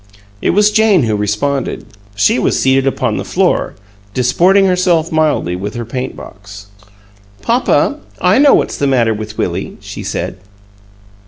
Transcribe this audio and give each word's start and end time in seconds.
It 0.41 0.49
was 0.49 0.71
Jane 0.71 1.03
who 1.03 1.15
responded. 1.15 1.85
She 2.15 2.39
was 2.39 2.59
seated 2.59 2.87
upon 2.87 3.17
the 3.17 3.23
floor, 3.23 3.75
disporting 4.15 4.65
herself 4.65 5.11
mildly 5.11 5.55
with 5.55 5.75
her 5.75 5.85
paint 5.85 6.15
box. 6.15 6.65
"Papa, 7.43 7.99
I 8.19 8.39
know 8.39 8.55
what's 8.55 8.77
the 8.77 8.87
matter 8.87 9.13
with 9.13 9.37
Willie," 9.37 9.77
she 9.79 10.01
said. 10.01 10.39